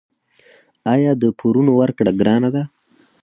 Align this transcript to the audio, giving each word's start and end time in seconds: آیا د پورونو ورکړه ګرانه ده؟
آیا 0.93 1.11
د 1.21 1.23
پورونو 1.39 1.71
ورکړه 1.81 2.11
ګرانه 2.19 2.49
ده؟ 2.55 2.63